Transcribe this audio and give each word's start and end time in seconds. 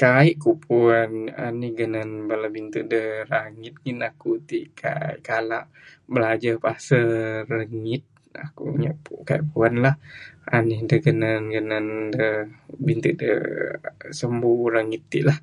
Kaik 0.00 0.36
ku 0.42 0.50
puen 0.64 1.12
anih 1.46 1.72
genen 1.78 2.10
bala 2.28 2.48
binte 2.54 2.78
da 2.92 3.02
rangit, 3.32 3.74
ngin 3.80 3.98
aku 4.08 4.30
ti 4.48 4.58
kaik 4.80 5.18
kala 5.28 5.58
bilajer 6.12 6.56
pasel 6.64 7.08
rangit, 7.52 8.04
aku 8.44 8.64
nyep 8.82 8.96
pu, 9.04 9.12
kaik 9.28 9.44
puen 9.50 9.74
lah, 9.84 9.96
anih 10.56 10.80
da 10.88 10.96
genen 11.06 11.42
genen 11.54 11.86
da 12.14 12.26
binte 12.86 13.10
da 13.20 13.30
sambu 14.18 14.50
rangit 14.74 15.02
ti 15.10 15.18
lah. 15.28 15.38